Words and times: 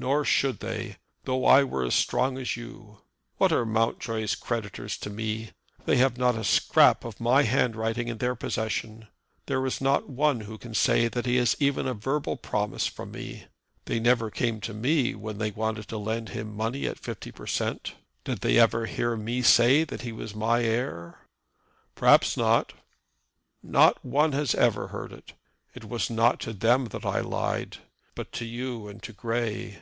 "Nor 0.00 0.24
should 0.24 0.60
they, 0.60 0.96
though 1.24 1.44
I 1.44 1.64
were 1.64 1.84
as 1.84 1.96
strong 1.96 2.38
as 2.38 2.56
you. 2.56 3.00
What 3.38 3.50
are 3.50 3.66
Mountjoy's 3.66 4.36
creditors 4.36 4.96
to 4.98 5.10
me? 5.10 5.50
They 5.86 5.96
have 5.96 6.16
not 6.16 6.36
a 6.36 6.44
scrap 6.44 7.04
of 7.04 7.18
my 7.18 7.42
handwriting 7.42 8.06
in 8.06 8.18
their 8.18 8.36
possession. 8.36 9.08
There 9.46 9.66
is 9.66 9.80
not 9.80 10.08
one 10.08 10.42
who 10.42 10.56
can 10.56 10.72
say 10.72 11.08
that 11.08 11.26
he 11.26 11.34
has 11.34 11.56
even 11.58 11.88
a 11.88 11.94
verbal 11.94 12.36
promise 12.36 12.86
from 12.86 13.10
me. 13.10 13.46
They 13.86 13.98
never 13.98 14.30
came 14.30 14.60
to 14.60 14.72
me 14.72 15.16
when 15.16 15.38
they 15.38 15.50
wanted 15.50 15.88
to 15.88 15.98
lend 15.98 16.28
him 16.28 16.54
money 16.54 16.86
at 16.86 17.00
fifty 17.00 17.32
per 17.32 17.48
cent. 17.48 17.94
Did 18.22 18.42
they 18.42 18.56
ever 18.56 18.86
hear 18.86 19.16
me 19.16 19.42
say 19.42 19.82
that 19.82 20.02
he 20.02 20.12
was 20.12 20.32
my 20.32 20.62
heir?" 20.62 21.26
"Perhaps 21.96 22.36
not." 22.36 22.72
"Not 23.64 24.04
one 24.04 24.30
has 24.30 24.54
ever 24.54 24.86
heard 24.88 25.12
it. 25.12 25.32
It 25.74 25.86
was 25.86 26.08
not 26.08 26.38
to 26.42 26.52
them 26.52 26.88
I 27.02 27.18
lied, 27.18 27.78
but 28.14 28.30
to 28.34 28.44
you 28.44 28.86
and 28.86 29.02
to 29.02 29.12
Grey. 29.12 29.80